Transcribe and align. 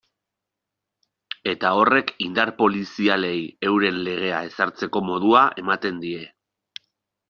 Eta 1.51 1.73
horrek 1.81 2.09
indar 2.29 2.53
polizialei 2.63 3.37
euren 3.71 4.03
legea 4.11 4.43
ezartzeko 4.51 5.07
modua 5.15 5.49
ematen 5.67 6.05
die. 6.09 6.29